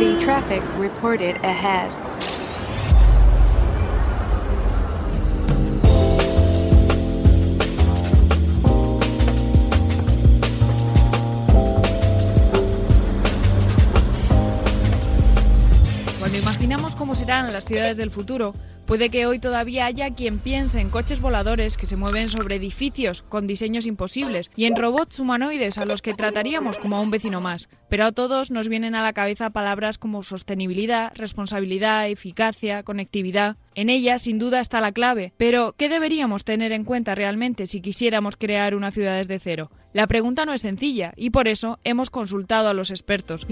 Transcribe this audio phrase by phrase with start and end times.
[0.00, 2.09] Heavy traffic reported ahead.
[17.10, 18.54] Cómo serán las ciudades del futuro,
[18.86, 23.22] puede que hoy todavía haya quien piense en coches voladores que se mueven sobre edificios
[23.22, 27.40] con diseños imposibles y en robots humanoides a los que trataríamos como a un vecino
[27.40, 27.68] más.
[27.88, 33.56] Pero a todos nos vienen a la cabeza palabras como sostenibilidad, responsabilidad, eficacia, conectividad.
[33.74, 37.80] En ellas sin duda está la clave, pero ¿qué deberíamos tener en cuenta realmente si
[37.80, 39.72] quisiéramos crear una ciudad desde cero?
[39.92, 43.48] La pregunta no es sencilla y por eso hemos consultado a los expertos.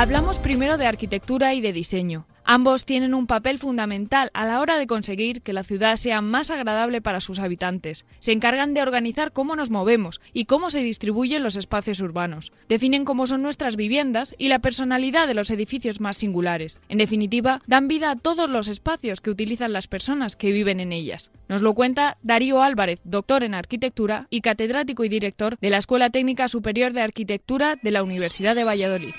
[0.00, 2.24] Hablamos primero de arquitectura y de diseño.
[2.44, 6.52] Ambos tienen un papel fundamental a la hora de conseguir que la ciudad sea más
[6.52, 8.06] agradable para sus habitantes.
[8.20, 12.52] Se encargan de organizar cómo nos movemos y cómo se distribuyen los espacios urbanos.
[12.68, 16.80] Definen cómo son nuestras viviendas y la personalidad de los edificios más singulares.
[16.88, 20.92] En definitiva, dan vida a todos los espacios que utilizan las personas que viven en
[20.92, 21.32] ellas.
[21.48, 26.10] Nos lo cuenta Darío Álvarez, doctor en arquitectura y catedrático y director de la Escuela
[26.10, 29.14] Técnica Superior de Arquitectura de la Universidad de Valladolid.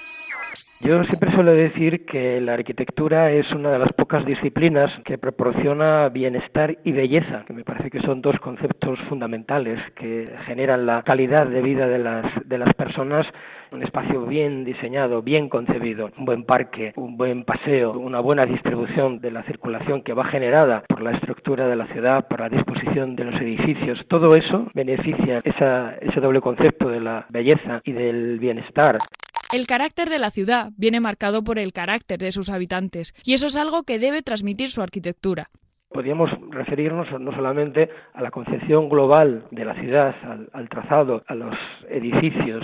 [0.82, 6.08] Yo siempre suelo decir que la arquitectura es una de las pocas disciplinas que proporciona
[6.10, 11.46] bienestar y belleza, que me parece que son dos conceptos fundamentales que generan la calidad
[11.48, 13.28] de vida de las, de las personas.
[13.72, 19.20] Un espacio bien diseñado, bien concebido, un buen parque, un buen paseo, una buena distribución
[19.20, 23.16] de la circulación que va generada por la estructura de la ciudad, por la disposición
[23.16, 28.40] de los edificios, todo eso beneficia esa, ese doble concepto de la belleza y del
[28.40, 28.98] bienestar.
[29.52, 33.48] El carácter de la ciudad viene marcado por el carácter de sus habitantes, y eso
[33.48, 35.50] es algo que debe transmitir su arquitectura.
[35.90, 41.34] Podríamos referirnos no solamente a la concepción global de la ciudad, al, al, trazado, a
[41.34, 41.56] los
[41.90, 42.64] edificios,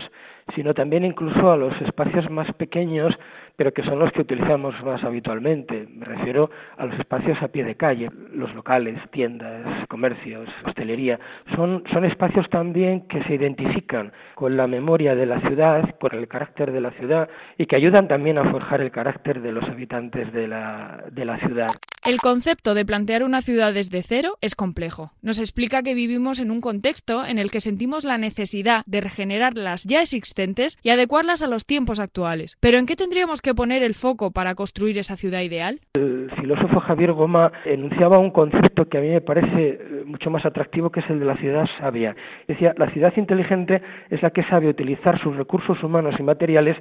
[0.53, 3.13] sino también incluso a los espacios más pequeños,
[3.55, 5.87] pero que son los que utilizamos más habitualmente.
[5.89, 11.19] Me refiero a los espacios a pie de calle, los locales, tiendas, comercios, hostelería.
[11.55, 16.27] Son, son espacios también que se identifican con la memoria de la ciudad, con el
[16.27, 20.31] carácter de la ciudad y que ayudan también a forjar el carácter de los habitantes
[20.33, 21.67] de la, de la ciudad.
[22.05, 25.11] El concepto de plantear una ciudad desde cero es complejo.
[25.23, 29.55] Nos explica que vivimos en un contexto en el que sentimos la necesidad de regenerar
[29.55, 30.34] las ya existentes
[30.83, 32.57] y adecuarlas a los tiempos actuales.
[32.59, 35.79] Pero ¿en qué tendríamos que poner el foco para construir esa ciudad ideal?
[35.93, 40.89] El filósofo Javier Goma enunciaba un concepto que a mí me parece mucho más atractivo
[40.89, 42.15] que es el de la ciudad sabia.
[42.47, 46.75] Decía, la ciudad inteligente es la que sabe utilizar sus recursos humanos y materiales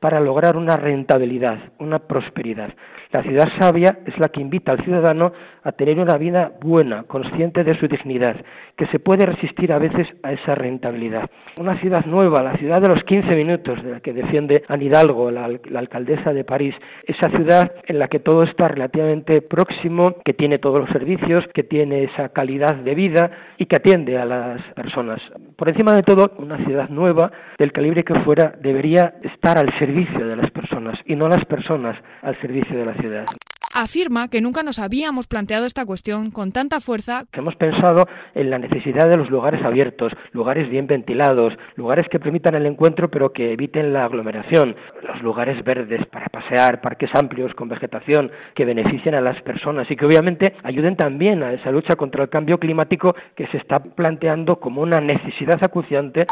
[0.00, 2.72] para lograr una rentabilidad, una prosperidad.
[3.10, 5.32] La ciudad sabia es la que invita al ciudadano
[5.64, 8.36] a tener una vida buena, consciente de su dignidad,
[8.76, 11.28] que se puede resistir a veces a esa rentabilidad.
[11.58, 15.30] Una ciudad nueva, la ciudad de los 15 minutos, de la que defiende Anne Hidalgo,
[15.30, 20.32] la, la alcaldesa de París, esa ciudad en la que todo está relativamente próximo, que
[20.32, 24.62] tiene todos los servicios, que tiene esa calidad de vida y que atiende a las
[24.74, 25.20] personas.
[25.56, 30.26] Por encima de todo, una ciudad nueva, del calibre que fuera, debería estar al servicio
[30.26, 33.24] de las personas y no las personas al servicio de la ciudad.
[33.74, 37.24] Afirma que nunca nos habíamos planteado esta cuestión con tanta fuerza.
[37.32, 42.54] Hemos pensado en la necesidad de los lugares abiertos, lugares bien ventilados, lugares que permitan
[42.54, 44.74] el encuentro pero que eviten la aglomeración,
[45.06, 49.96] los lugares verdes para pasear, parques amplios con vegetación que beneficien a las personas y
[49.96, 54.60] que obviamente ayuden también a esa lucha contra el cambio climático que se está planteando
[54.60, 56.26] como una necesidad acuciante.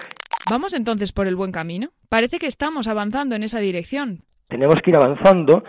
[0.51, 1.91] ¿Vamos entonces por el buen camino?
[2.09, 4.23] Parece que estamos avanzando en esa dirección.
[4.49, 5.65] Tenemos que ir avanzando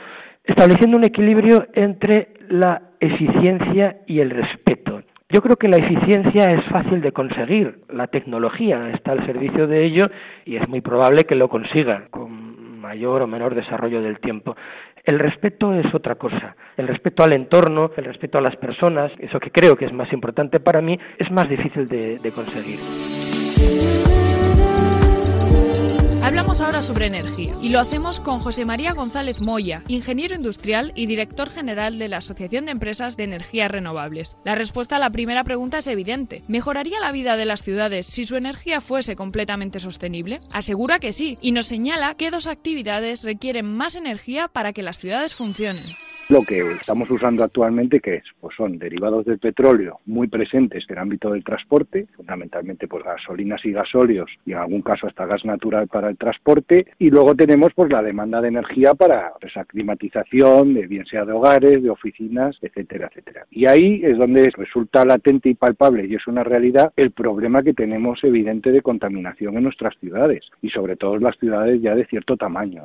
[0.47, 5.03] estableciendo un equilibrio entre la eficiencia y el respeto.
[5.29, 9.85] Yo creo que la eficiencia es fácil de conseguir, la tecnología está al servicio de
[9.85, 10.09] ello
[10.45, 14.55] y es muy probable que lo consiga con mayor o menor desarrollo del tiempo.
[15.03, 16.55] El respeto es otra cosa.
[16.77, 20.11] El respeto al entorno, el respeto a las personas, eso que creo que es más
[20.13, 22.79] importante para mí, es más difícil de, de conseguir.
[26.27, 31.05] Hablamos ahora sobre energía y lo hacemos con José María González Moya, ingeniero industrial y
[31.05, 34.35] director general de la Asociación de Empresas de Energías Renovables.
[34.43, 36.43] La respuesta a la primera pregunta es evidente.
[36.49, 40.39] ¿Mejoraría la vida de las ciudades si su energía fuese completamente sostenible?
[40.51, 44.97] Asegura que sí y nos señala que dos actividades requieren más energía para que las
[44.97, 45.85] ciudades funcionen.
[46.29, 50.95] Lo que estamos usando actualmente, que es, pues son derivados del petróleo muy presentes en
[50.95, 55.45] el ámbito del transporte, fundamentalmente pues gasolinas y gasóleos y en algún caso hasta gas
[55.45, 60.73] natural para el transporte, y luego tenemos pues la demanda de energía para esa climatización,
[60.73, 63.45] de bien sea de hogares, de oficinas, etcétera, etcétera.
[63.49, 67.73] Y ahí es donde resulta latente y palpable y es una realidad el problema que
[67.73, 72.05] tenemos evidente de contaminación en nuestras ciudades y sobre todo en las ciudades ya de
[72.05, 72.83] cierto tamaño.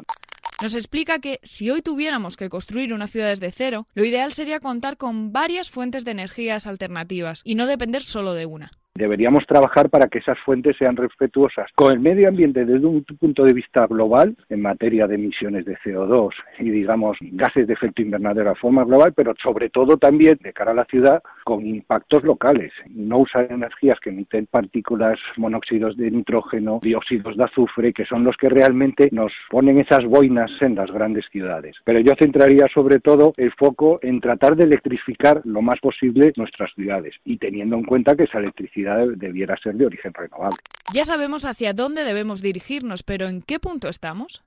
[0.63, 4.61] Nos explica que si hoy tuviéramos que construir una ciudad desde cero, lo ideal sería
[4.61, 8.71] contar con varias fuentes de energías alternativas y no depender solo de una.
[8.95, 13.43] Deberíamos trabajar para que esas fuentes sean respetuosas con el medio ambiente desde un punto
[13.43, 16.29] de vista global, en materia de emisiones de CO2
[16.59, 20.73] y, digamos, gases de efecto invernadero a forma global, pero sobre todo también de cara
[20.73, 22.71] a la ciudad con impactos locales.
[22.91, 28.37] No usar energías que emiten partículas, monóxidos de nitrógeno, dióxidos de azufre, que son los
[28.37, 31.77] que realmente nos ponen esas boinas en las grandes ciudades.
[31.85, 36.71] Pero yo centraría sobre todo el foco en tratar de electrificar lo más posible nuestras
[36.75, 38.82] ciudades y teniendo en cuenta que esa electricidad
[39.17, 40.59] debiera ser de origen renovable.
[40.95, 44.43] Ya sabemos hacia dónde debemos dirigirnos, pero ¿en qué punto estamos?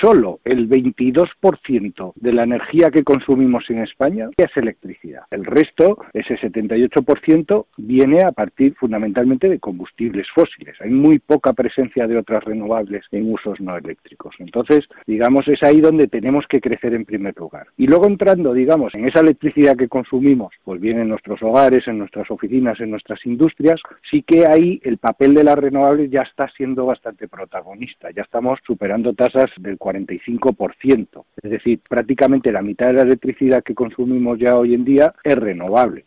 [0.00, 5.22] Solo el 22% de la energía que consumimos en España es electricidad.
[5.30, 10.76] El resto, ese 78%, viene a partir fundamentalmente de combustibles fósiles.
[10.80, 14.34] Hay muy poca presencia de otras renovables en usos no eléctricos.
[14.38, 17.66] Entonces, digamos, es ahí donde tenemos que crecer en primer lugar.
[17.76, 21.98] Y luego entrando, digamos, en esa electricidad que consumimos, pues bien en nuestros hogares, en
[21.98, 23.80] nuestras oficinas, en nuestras industrias,
[24.10, 28.10] sí que ahí el papel de las renovables ya está siendo bastante protagonista.
[28.14, 31.24] Ya estamos superando tasas del 45%.
[31.42, 35.36] Es decir, prácticamente la mitad de la electricidad que consumimos ya hoy en día es
[35.36, 36.06] renovable.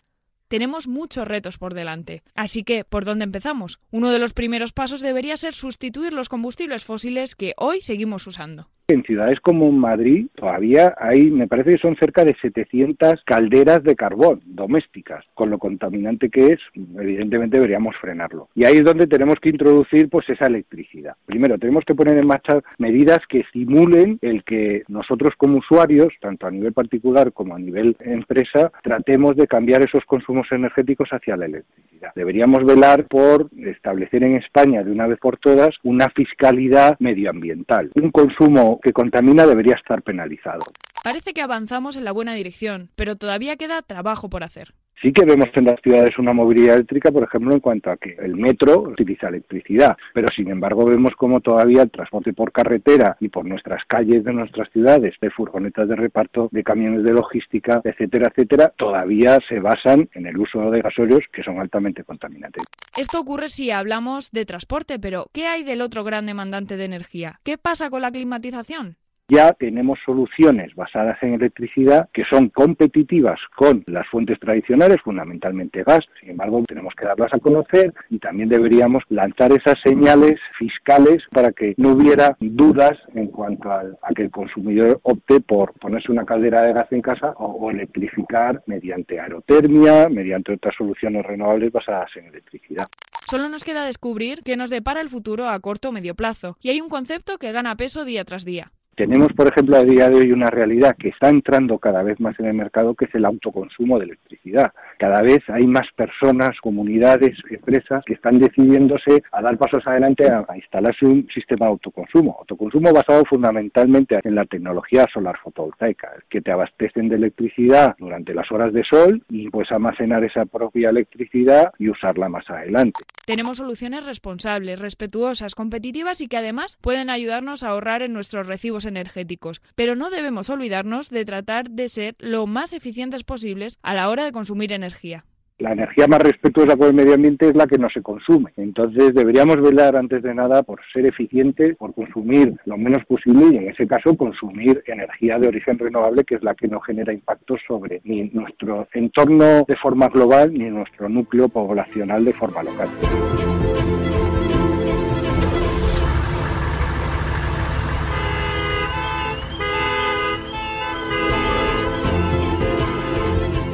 [0.52, 2.24] Tenemos muchos retos por delante.
[2.36, 3.80] Así que, ¿por dónde empezamos?
[3.90, 8.68] Uno de los primeros pasos debería ser sustituir los combustibles fósiles que hoy seguimos usando.
[8.92, 13.96] En ciudades como Madrid todavía hay, me parece que son cerca de 700 calderas de
[13.96, 18.50] carbón domésticas, con lo contaminante que es, evidentemente deberíamos frenarlo.
[18.54, 21.16] Y ahí es donde tenemos que introducir pues esa electricidad.
[21.26, 26.48] Primero, tenemos que poner en marcha medidas que estimulen el que nosotros como usuarios, tanto
[26.48, 31.46] a nivel particular como a nivel empresa, tratemos de cambiar esos consumos energéticos hacia la
[31.46, 32.12] electricidad.
[32.16, 38.12] Deberíamos velar por establecer en España de una vez por todas una fiscalidad medioambiental, un
[38.12, 40.66] consumo que contamina debería estar penalizado.
[41.04, 44.74] Parece que avanzamos en la buena dirección, pero todavía queda trabajo por hacer.
[45.02, 48.16] Sí que vemos en las ciudades una movilidad eléctrica, por ejemplo, en cuanto a que
[48.20, 53.30] el metro utiliza electricidad, pero sin embargo vemos como todavía el transporte por carretera y
[53.30, 58.30] por nuestras calles de nuestras ciudades, de furgonetas de reparto, de camiones de logística, etcétera,
[58.30, 62.64] etcétera, todavía se basan en el uso de gasóleos que son altamente contaminantes.
[62.96, 67.40] Esto ocurre si hablamos de transporte, pero ¿qué hay del otro gran demandante de energía?
[67.44, 68.98] ¿Qué pasa con la climatización?
[69.32, 76.02] Ya tenemos soluciones basadas en electricidad que son competitivas con las fuentes tradicionales, fundamentalmente gas.
[76.20, 81.54] Sin embargo, tenemos que darlas a conocer y también deberíamos lanzar esas señales fiscales para
[81.54, 83.84] que no hubiera dudas en cuanto a,
[84.14, 89.18] que el consumidor opte por ponerse una caldera de gas en casa o, electrificar mediante
[89.18, 92.88] aerotermia, mediante otras soluciones renovables basadas en electricidad.
[93.30, 96.70] Solo nos queda descubrir qué nos depara el futuro a corto o medio plazo, y
[96.70, 98.72] hay un concepto que gana peso día tras día.
[99.02, 102.40] Tenemos, por ejemplo, a día de hoy una realidad que está entrando cada vez más
[102.40, 104.72] en el mercado, que es el autoconsumo de electricidad.
[105.00, 110.46] Cada vez hay más personas, comunidades, empresas que están decidiéndose a dar pasos adelante a,
[110.56, 112.38] instalarse un sistema de autoconsumo.
[112.42, 118.52] Autoconsumo basado fundamentalmente en la tecnología solar fotovoltaica, que te abastecen de electricidad durante las
[118.52, 123.02] horas de sol y pues almacenar esa propia electricidad y usarla más adelante.
[123.26, 128.86] Tenemos soluciones responsables, respetuosas, competitivas y que además pueden ayudarnos a ahorrar en nuestros recibos
[128.92, 129.62] energéticos.
[129.76, 134.24] Pero no debemos olvidarnos de tratar de ser lo más eficientes posibles a la hora
[134.24, 135.26] de consumir energía
[135.62, 138.52] la energía más respetuosa con el medio ambiente es la que no se consume.
[138.58, 143.58] Entonces deberíamos velar antes de nada por ser eficientes, por consumir lo menos posible y
[143.58, 147.62] en ese caso consumir energía de origen renovable que es la que no genera impactos
[147.68, 152.90] sobre ni nuestro entorno de forma global ni nuestro núcleo poblacional de forma local.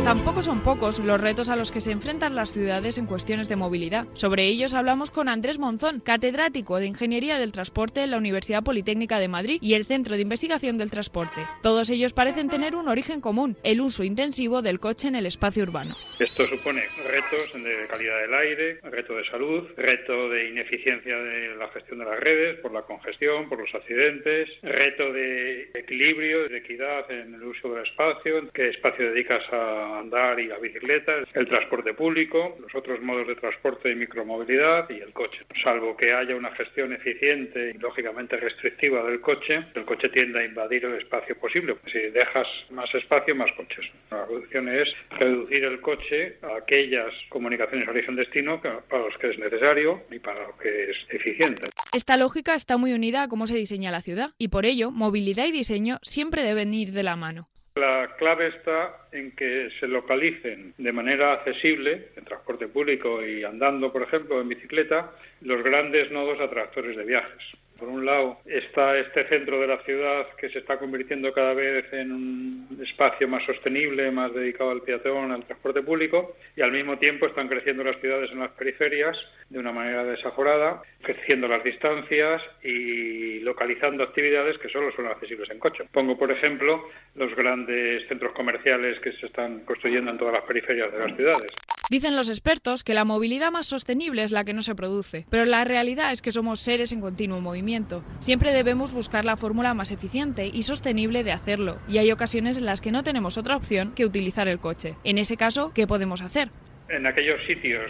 [0.07, 3.57] Tampoco son pocos los retos a los que se enfrentan las ciudades en cuestiones de
[3.57, 4.07] movilidad.
[4.13, 9.19] Sobre ellos hablamos con Andrés Monzón, catedrático de Ingeniería del Transporte en la Universidad Politécnica
[9.19, 11.41] de Madrid y el Centro de Investigación del Transporte.
[11.61, 15.63] Todos ellos parecen tener un origen común, el uso intensivo del coche en el espacio
[15.63, 15.93] urbano.
[16.17, 21.67] Esto supone retos de calidad del aire, reto de salud, reto de ineficiencia de la
[21.67, 27.11] gestión de las redes por la congestión, por los accidentes, reto de equilibrio, de equidad
[27.11, 29.97] en el uso del espacio, qué espacio dedicas a
[30.37, 35.11] y a bicicleta, el transporte público, los otros modos de transporte y micromovilidad y el
[35.11, 35.39] coche.
[35.63, 40.45] Salvo que haya una gestión eficiente y lógicamente restrictiva del coche, el coche tiende a
[40.45, 41.75] invadir el espacio posible.
[41.91, 43.85] Si dejas más espacio, más coches.
[44.11, 44.87] La solución es
[45.19, 50.57] reducir el coche a aquellas comunicaciones origen-destino para los que es necesario y para lo
[50.57, 51.63] que es eficiente.
[51.93, 55.45] Esta lógica está muy unida a cómo se diseña la ciudad y por ello movilidad
[55.45, 57.49] y diseño siempre deben ir de la mano.
[57.77, 63.93] La clave está en que se localicen de manera accesible, en transporte público y andando,
[63.93, 67.43] por ejemplo, en bicicleta, los grandes nodos atractores de viajes.
[67.77, 71.85] Por un lado está este centro de la ciudad que se está convirtiendo cada vez
[71.93, 76.97] en un espacio más sostenible, más dedicado al peatón, al transporte público, y al mismo
[76.97, 79.17] tiempo están creciendo las ciudades en las periferias
[79.49, 85.59] de una manera desaforada, creciendo las distancias y localizando actividades que solo son accesibles en
[85.59, 85.85] coche.
[85.91, 90.91] Pongo, por ejemplo, los grandes centros comerciales que se están construyendo en todas las periferias
[90.91, 91.51] de las ciudades.
[91.89, 95.45] Dicen los expertos que la movilidad más sostenible es la que no se produce, pero
[95.45, 98.03] la realidad es que somos seres en continuo movimiento.
[98.19, 102.65] Siempre debemos buscar la fórmula más eficiente y sostenible de hacerlo, y hay ocasiones en
[102.65, 104.95] las que no tenemos otra opción que utilizar el coche.
[105.05, 106.49] En ese caso, ¿qué podemos hacer?
[106.89, 107.89] En aquellos sitios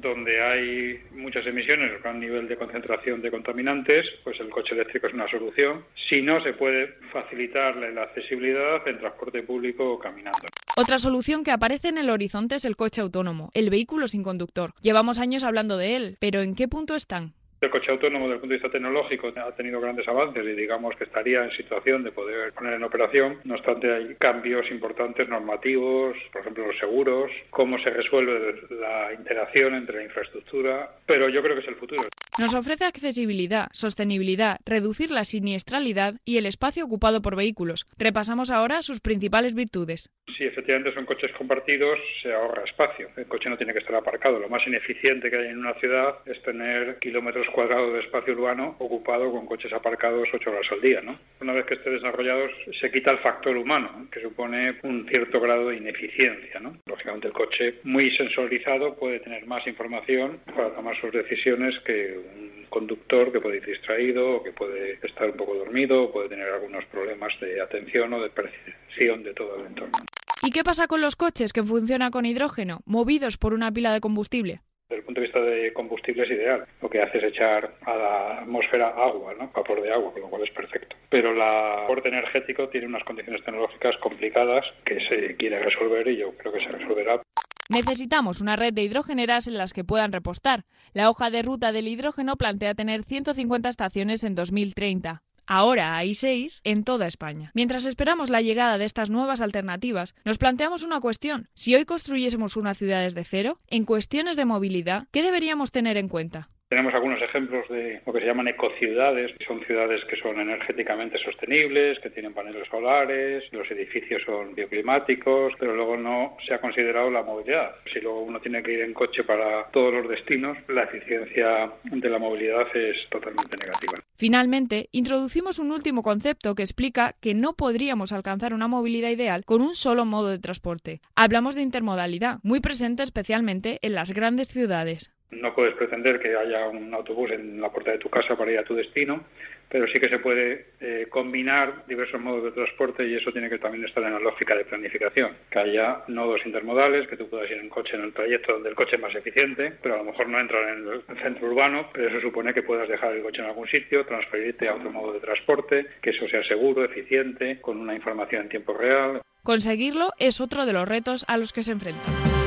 [0.00, 5.06] donde hay muchas emisiones, o gran nivel de concentración de contaminantes, pues el coche eléctrico
[5.06, 5.84] es una solución.
[6.08, 10.48] Si no, se puede facilitar la accesibilidad en transporte público o caminando.
[10.78, 14.72] Otra solución que aparece en el horizonte es el coche autónomo, el vehículo sin conductor.
[14.82, 17.32] Llevamos años hablando de él, pero ¿en qué punto están?
[17.62, 20.94] El coche autónomo, desde el punto de vista tecnológico, ha tenido grandes avances y digamos
[20.96, 23.38] que estaría en situación de poder poner en operación.
[23.44, 29.76] No obstante, hay cambios importantes normativos, por ejemplo, los seguros, cómo se resuelve la interacción
[29.76, 32.02] entre la infraestructura, pero yo creo que es el futuro.
[32.38, 37.86] Nos ofrece accesibilidad, sostenibilidad, reducir la siniestralidad y el espacio ocupado por vehículos.
[37.96, 40.10] Repasamos ahora sus principales virtudes.
[40.36, 43.08] Si efectivamente son coches compartidos, se ahorra espacio.
[43.16, 44.38] El coche no tiene que estar aparcado.
[44.38, 48.76] Lo más ineficiente que hay en una ciudad es tener kilómetros cuadrados de espacio urbano
[48.80, 51.00] ocupado con coches aparcados ocho horas al día.
[51.00, 51.18] ¿no?
[51.40, 55.68] Una vez que esté desarrollado, se quita el factor humano, que supone un cierto grado
[55.68, 56.60] de ineficiencia.
[56.60, 56.76] ¿no?
[56.84, 62.25] Lógicamente, el coche muy sensorizado puede tener más información para tomar sus decisiones que
[62.68, 66.48] conductor que puede ir distraído o que puede estar un poco dormido o puede tener
[66.48, 69.98] algunos problemas de atención o de percepción de todo el entorno.
[70.42, 74.00] ¿Y qué pasa con los coches que funcionan con hidrógeno, movidos por una pila de
[74.00, 74.60] combustible?
[74.88, 76.64] Desde el punto de vista de combustible es ideal.
[76.80, 79.50] Lo que hace es echar a la atmósfera agua, ¿no?
[79.52, 80.94] vapor de agua, con lo cual es perfecto.
[81.10, 86.30] Pero el aporte energético tiene unas condiciones tecnológicas complicadas que se quiere resolver y yo
[86.36, 87.20] creo que se resolverá.
[87.68, 90.64] Necesitamos una red de hidrogeneras en las que puedan repostar.
[90.92, 95.22] La hoja de ruta del hidrógeno plantea tener 150 estaciones en 2030.
[95.48, 97.50] Ahora hay seis en toda España.
[97.54, 101.48] Mientras esperamos la llegada de estas nuevas alternativas, nos planteamos una cuestión.
[101.54, 106.08] Si hoy construyésemos una ciudad desde cero, en cuestiones de movilidad, ¿qué deberíamos tener en
[106.08, 106.50] cuenta?
[106.68, 109.30] Tenemos algunos ejemplos de lo que se llaman ecociudades.
[109.46, 115.76] Son ciudades que son energéticamente sostenibles, que tienen paneles solares, los edificios son bioclimáticos, pero
[115.76, 117.76] luego no se ha considerado la movilidad.
[117.92, 122.10] Si luego uno tiene que ir en coche para todos los destinos, la eficiencia de
[122.10, 124.02] la movilidad es totalmente negativa.
[124.16, 129.60] Finalmente, introducimos un último concepto que explica que no podríamos alcanzar una movilidad ideal con
[129.60, 131.00] un solo modo de transporte.
[131.14, 135.15] Hablamos de intermodalidad, muy presente especialmente en las grandes ciudades.
[135.30, 138.58] No puedes pretender que haya un autobús en la puerta de tu casa para ir
[138.58, 139.24] a tu destino,
[139.68, 143.58] pero sí que se puede eh, combinar diversos modos de transporte y eso tiene que
[143.58, 147.58] también estar en la lógica de planificación, que haya nodos intermodales, que tú puedas ir
[147.58, 150.28] en coche en el trayecto donde el coche es más eficiente, pero a lo mejor
[150.28, 153.48] no entrar en el centro urbano, pero eso supone que puedas dejar el coche en
[153.48, 157.94] algún sitio, transferirte a otro modo de transporte, que eso sea seguro, eficiente, con una
[157.94, 159.20] información en tiempo real.
[159.42, 162.45] Conseguirlo es otro de los retos a los que se enfrentan.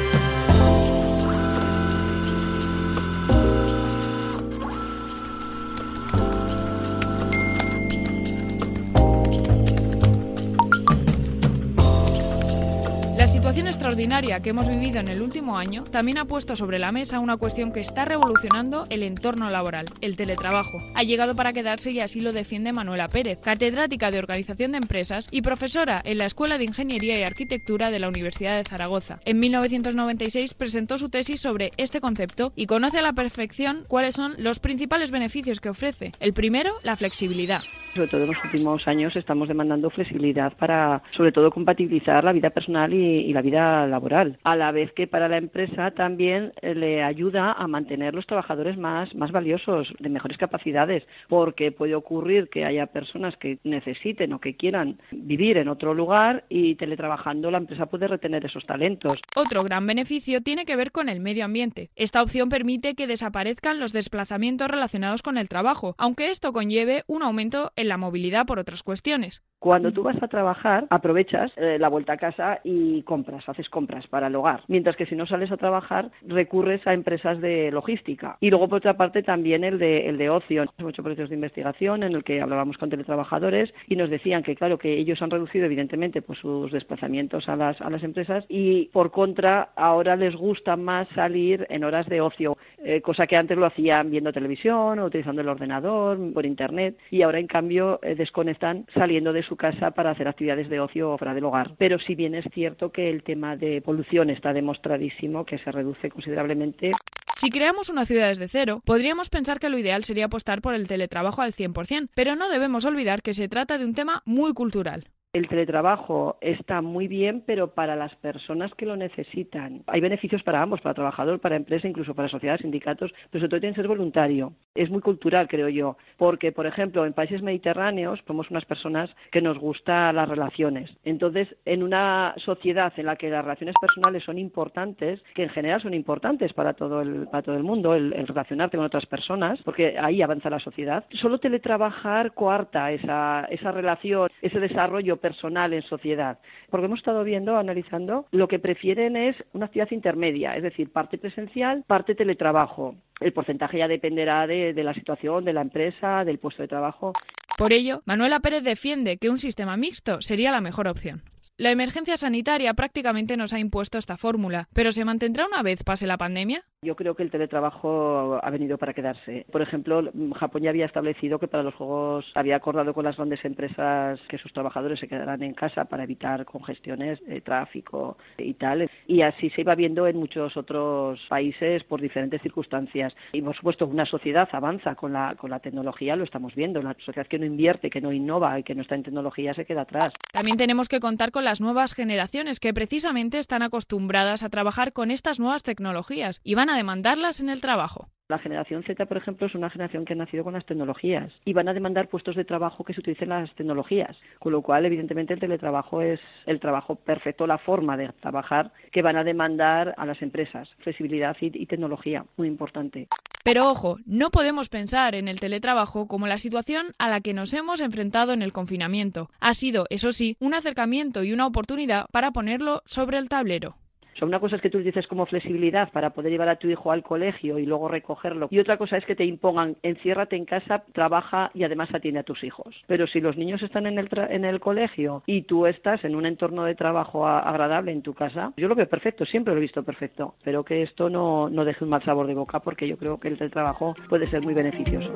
[13.79, 17.37] Extraordinaria que hemos vivido en el último año también ha puesto sobre la mesa una
[17.37, 20.79] cuestión que está revolucionando el entorno laboral, el teletrabajo.
[20.95, 25.29] Ha llegado para quedarse y así lo defiende Manuela Pérez, catedrática de Organización de Empresas
[25.31, 29.21] y profesora en la Escuela de Ingeniería y Arquitectura de la Universidad de Zaragoza.
[29.23, 34.33] En 1996 presentó su tesis sobre este concepto y conoce a la perfección cuáles son
[34.39, 36.11] los principales beneficios que ofrece.
[36.19, 37.61] El primero, la flexibilidad.
[37.95, 42.49] Sobre todo en los últimos años estamos demandando flexibilidad para, sobre todo, compatibilizar la vida
[42.49, 47.03] personal y, la vida laboral, a la vez que para la empresa también eh, le
[47.03, 52.65] ayuda a mantener los trabajadores más, más valiosos, de mejores capacidades, porque puede ocurrir que
[52.65, 57.85] haya personas que necesiten o que quieran vivir en otro lugar y teletrabajando la empresa
[57.87, 59.19] puede retener esos talentos.
[59.35, 61.89] Otro gran beneficio tiene que ver con el medio ambiente.
[61.95, 67.23] Esta opción permite que desaparezcan los desplazamientos relacionados con el trabajo, aunque esto conlleve un
[67.23, 69.43] aumento en la movilidad por otras cuestiones.
[69.59, 74.07] Cuando tú vas a trabajar, aprovechas eh, la vuelta a casa y compras, haces compras
[74.07, 74.63] para el hogar.
[74.67, 78.37] Mientras que si no sales a trabajar, recurres a empresas de logística.
[78.39, 80.63] Y luego, por otra parte, también el de, el de ocio.
[80.77, 84.55] Hemos hecho proyectos de investigación en el que hablábamos con teletrabajadores y nos decían que,
[84.55, 88.85] claro, que ellos han reducido, evidentemente, pues sus desplazamientos a las, a las empresas y,
[88.93, 93.57] por contra, ahora les gusta más salir en horas de ocio, eh, cosa que antes
[93.57, 98.15] lo hacían viendo televisión o utilizando el ordenador, por internet, y ahora, en cambio, eh,
[98.15, 101.75] desconectan saliendo de su casa para hacer actividades de ocio fuera del hogar.
[101.77, 106.09] Pero si bien es cierto que el tema de polución está demostradísimo que se reduce
[106.09, 106.91] considerablemente.
[107.37, 110.87] Si creamos una ciudad desde cero, podríamos pensar que lo ideal sería apostar por el
[110.87, 115.05] teletrabajo al 100%, pero no debemos olvidar que se trata de un tema muy cultural.
[115.31, 119.83] El teletrabajo está muy bien, pero para las personas que lo necesitan.
[119.85, 123.59] Hay beneficios para ambos, para trabajador, para empresa, incluso para sociedades, sindicatos, pero sobre todo
[123.59, 124.53] tiene que ser voluntario.
[124.73, 129.39] Es muy cultural, creo yo, porque, por ejemplo, en países mediterráneos somos unas personas que
[129.39, 130.89] nos gustan las relaciones.
[131.03, 135.79] Entonces, en una sociedad en la que las relaciones personales son importantes, que en general
[135.79, 139.61] son importantes para todo el, para todo el mundo, el, el relacionarte con otras personas,
[139.61, 145.83] porque ahí avanza la sociedad, solo teletrabajar coarta esa, esa relación, ese desarrollo personal en
[145.83, 146.39] sociedad.
[146.69, 151.17] Porque hemos estado viendo, analizando, lo que prefieren es una actividad intermedia, es decir, parte
[151.17, 152.95] presencial, parte teletrabajo.
[153.19, 157.13] El porcentaje ya dependerá de, de la situación, de la empresa, del puesto de trabajo.
[157.57, 161.23] Por ello, Manuela Pérez defiende que un sistema mixto sería la mejor opción.
[161.59, 166.07] La emergencia sanitaria prácticamente nos ha impuesto esta fórmula, pero ¿se mantendrá una vez pase
[166.07, 166.63] la pandemia?
[166.81, 169.45] Yo creo que el teletrabajo ha venido para quedarse.
[169.51, 173.43] Por ejemplo, Japón ya había establecido que para los Juegos había acordado con las grandes
[173.43, 178.89] empresas que sus trabajadores se quedaran en casa para evitar congestiones, de tráfico y tal.
[179.07, 183.13] Y así se iba viendo en muchos otros países por diferentes circunstancias.
[183.33, 186.79] Y por supuesto, una sociedad avanza con la, con la tecnología, lo estamos viendo.
[186.79, 189.65] Una sociedad que no invierte, que no innova y que no está en tecnología se
[189.65, 190.13] queda atrás.
[190.31, 195.09] También tenemos que contar con las nuevas generaciones que precisamente están acostumbradas a trabajar con
[195.09, 198.09] estas nuevas tecnologías y van a demandarlas en el trabajo.
[198.27, 201.53] La generación Z, por ejemplo, es una generación que ha nacido con las tecnologías y
[201.53, 205.33] van a demandar puestos de trabajo que se utilicen las tecnologías, con lo cual, evidentemente,
[205.33, 210.05] el teletrabajo es el trabajo perfecto, la forma de trabajar que van a demandar a
[210.05, 210.69] las empresas.
[210.83, 213.07] Flexibilidad y, y tecnología, muy importante.
[213.43, 217.53] Pero ojo, no podemos pensar en el teletrabajo como la situación a la que nos
[217.53, 219.29] hemos enfrentado en el confinamiento.
[219.39, 223.77] Ha sido, eso sí, un acercamiento y una oportunidad para ponerlo sobre el tablero.
[224.19, 226.91] Sea, una cosa es que tú dices como flexibilidad para poder llevar a tu hijo
[226.91, 228.49] al colegio y luego recogerlo.
[228.51, 232.23] Y otra cosa es que te impongan, enciérrate en casa, trabaja y además atiende a
[232.23, 232.75] tus hijos.
[232.85, 236.25] Pero si los niños están en el, en el colegio y tú estás en un
[236.25, 239.83] entorno de trabajo agradable en tu casa, yo lo veo perfecto, siempre lo he visto
[239.83, 240.35] perfecto.
[240.43, 243.29] Pero que esto no, no deje un mal sabor de boca porque yo creo que
[243.29, 245.13] el trabajo puede ser muy beneficioso.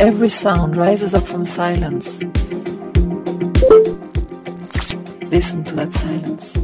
[0.00, 2.22] Every sound rises up from silence.
[5.30, 6.58] Listen to that silence.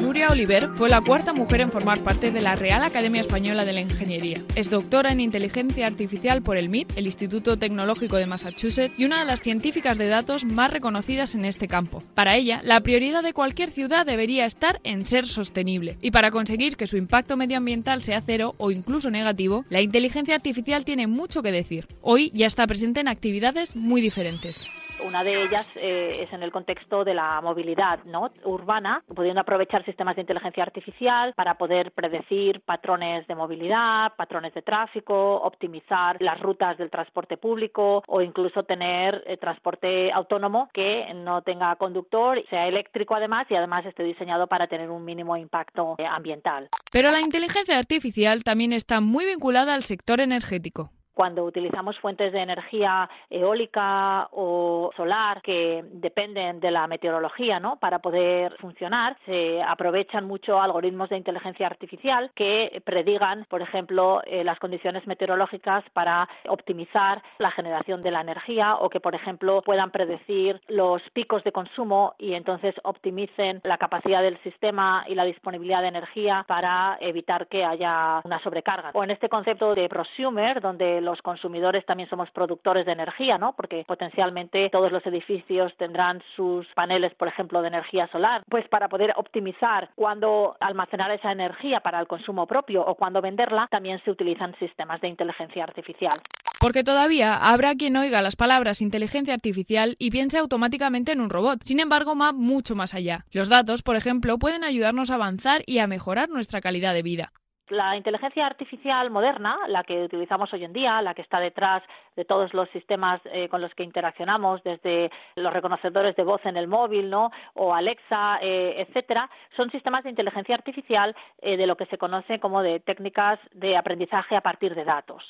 [0.00, 3.72] Nuria Oliver fue la cuarta mujer en formar parte de la Real Academia Española de
[3.72, 4.42] la Ingeniería.
[4.54, 9.20] Es doctora en inteligencia artificial por el MIT, el Instituto Tecnológico de Massachusetts, y una
[9.20, 12.02] de las científicas de datos más reconocidas en este campo.
[12.14, 15.96] Para ella, la prioridad de cualquier ciudad debería estar en ser sostenible.
[16.00, 20.84] Y para conseguir que su impacto medioambiental sea cero o incluso negativo, la inteligencia artificial
[20.84, 21.88] tiene mucho que decir.
[22.00, 24.70] Hoy ya está presente en actividades muy diferentes.
[25.04, 28.30] Una de ellas eh, es en el contexto de la movilidad ¿no?
[28.44, 34.62] urbana, pudiendo aprovechar sistemas de inteligencia artificial para poder predecir patrones de movilidad, patrones de
[34.62, 41.42] tráfico, optimizar las rutas del transporte público o incluso tener eh, transporte autónomo que no
[41.42, 46.06] tenga conductor, sea eléctrico además y además esté diseñado para tener un mínimo impacto eh,
[46.06, 46.68] ambiental.
[46.92, 50.90] Pero la inteligencia artificial también está muy vinculada al sector energético.
[51.14, 57.76] Cuando utilizamos fuentes de energía eólica o solar que dependen de la meteorología, ¿no?
[57.76, 64.44] Para poder funcionar, se aprovechan mucho algoritmos de inteligencia artificial que predigan, por ejemplo, eh,
[64.44, 69.90] las condiciones meteorológicas para optimizar la generación de la energía o que, por ejemplo, puedan
[69.90, 75.82] predecir los picos de consumo y entonces optimicen la capacidad del sistema y la disponibilidad
[75.82, 78.90] de energía para evitar que haya una sobrecarga.
[78.94, 83.54] O en este concepto de prosumer, donde los consumidores también somos productores de energía, ¿no?
[83.54, 88.88] Porque potencialmente todos los edificios tendrán sus paneles, por ejemplo, de energía solar, pues para
[88.88, 94.10] poder optimizar cuándo almacenar esa energía para el consumo propio o cuándo venderla, también se
[94.10, 96.18] utilizan sistemas de inteligencia artificial.
[96.60, 101.58] Porque todavía habrá quien oiga las palabras inteligencia artificial y piense automáticamente en un robot.
[101.64, 103.24] Sin embargo, va mucho más allá.
[103.32, 107.32] Los datos, por ejemplo, pueden ayudarnos a avanzar y a mejorar nuestra calidad de vida.
[107.68, 111.82] La inteligencia artificial moderna, la que utilizamos hoy en día, la que está detrás
[112.16, 116.56] de todos los sistemas eh, con los que interaccionamos, desde los reconocedores de voz en
[116.56, 117.30] el móvil, ¿no?
[117.54, 122.40] O Alexa, eh, etcétera, son sistemas de inteligencia artificial eh, de lo que se conoce
[122.40, 125.22] como de técnicas de aprendizaje a partir de datos.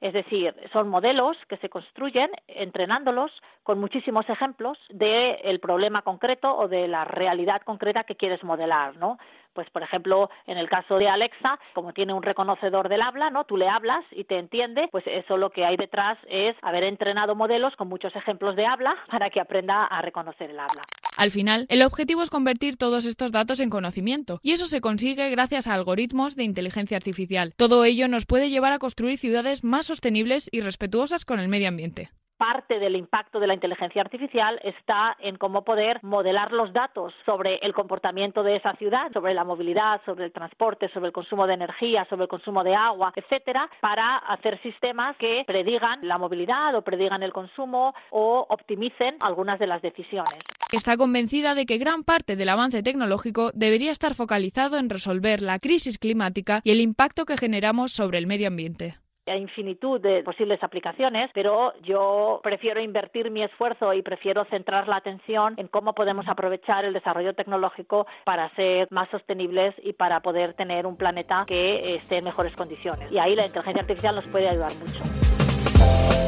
[0.00, 3.30] Es decir, son modelos que se construyen entrenándolos
[3.62, 9.18] con muchísimos ejemplos del problema concreto o de la realidad concreta que quieres modelar, ¿no?
[9.52, 13.44] Pues, por ejemplo, en el caso de Alexa, como tiene un reconocedor del habla, ¿no?
[13.44, 17.34] Tú le hablas y te entiende, pues eso lo que hay detrás es haber entrenado
[17.34, 20.82] modelos con muchos ejemplos de habla para que aprenda a reconocer el habla.
[21.20, 25.28] Al final, el objetivo es convertir todos estos datos en conocimiento, y eso se consigue
[25.28, 27.52] gracias a algoritmos de inteligencia artificial.
[27.58, 31.68] Todo ello nos puede llevar a construir ciudades más sostenibles y respetuosas con el medio
[31.68, 37.12] ambiente parte del impacto de la inteligencia artificial está en cómo poder modelar los datos
[37.26, 41.46] sobre el comportamiento de esa ciudad, sobre la movilidad, sobre el transporte, sobre el consumo
[41.46, 46.74] de energía, sobre el consumo de agua, etcétera, para hacer sistemas que predigan la movilidad
[46.74, 50.38] o predigan el consumo o optimicen algunas de las decisiones.
[50.72, 55.58] Está convencida de que gran parte del avance tecnológico debería estar focalizado en resolver la
[55.58, 60.62] crisis climática y el impacto que generamos sobre el medio ambiente hay infinitud de posibles
[60.62, 66.26] aplicaciones, pero yo prefiero invertir mi esfuerzo y prefiero centrar la atención en cómo podemos
[66.26, 71.94] aprovechar el desarrollo tecnológico para ser más sostenibles y para poder tener un planeta que
[71.96, 73.10] esté en mejores condiciones.
[73.12, 76.19] Y ahí la inteligencia artificial nos puede ayudar mucho.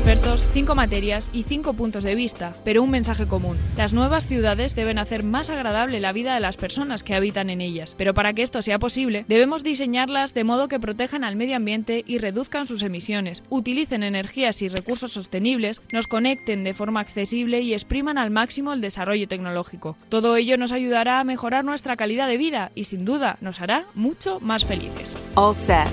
[0.00, 3.58] Expertos, cinco materias y cinco puntos de vista, pero un mensaje común.
[3.76, 7.60] Las nuevas ciudades deben hacer más agradable la vida de las personas que habitan en
[7.60, 11.56] ellas, pero para que esto sea posible, debemos diseñarlas de modo que protejan al medio
[11.56, 17.60] ambiente y reduzcan sus emisiones, utilicen energías y recursos sostenibles, nos conecten de forma accesible
[17.60, 19.98] y expriman al máximo el desarrollo tecnológico.
[20.08, 23.84] Todo ello nos ayudará a mejorar nuestra calidad de vida y sin duda nos hará
[23.94, 25.14] mucho más felices.
[25.34, 25.90] All set.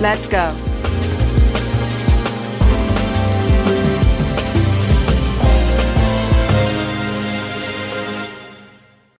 [0.00, 0.75] Let's go.